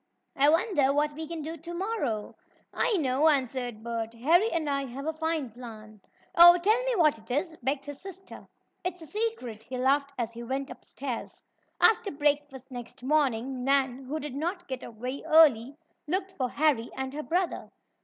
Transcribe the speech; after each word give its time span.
"I 0.35 0.49
wonder 0.49 0.91
what 0.91 1.11
we 1.13 1.27
can 1.27 1.43
do 1.43 1.57
to 1.57 1.73
morrow?" 1.75 2.35
"I 2.73 2.97
know," 2.97 3.29
answered 3.29 3.83
Bert. 3.83 4.15
"Harry 4.15 4.49
and 4.51 4.67
I 4.67 4.85
have 4.87 5.05
a 5.05 5.13
fine 5.13 5.51
plan." 5.51 6.01
"Oh, 6.33 6.57
tell 6.57 6.83
me 6.85 6.95
what 6.95 7.19
it 7.19 7.29
is," 7.29 7.55
begged 7.61 7.85
his 7.85 8.01
sister. 8.01 8.47
"It's 8.83 9.03
a 9.03 9.05
secret," 9.05 9.61
he 9.61 9.77
laughed 9.77 10.11
as 10.17 10.31
he 10.31 10.41
went 10.41 10.71
upstairs. 10.71 11.43
After 11.79 12.09
breakfast 12.11 12.71
next 12.71 13.03
morning 13.03 13.63
Nan, 13.63 14.05
who 14.05 14.19
did 14.19 14.33
not 14.33 14.67
get 14.67 14.83
up 14.83 14.95
very 14.95 15.21
early, 15.23 15.77
looked 16.07 16.31
for 16.31 16.49
Harry 16.49 16.89
and 16.97 17.13
her 17.13 17.21
brother. 17.21 17.69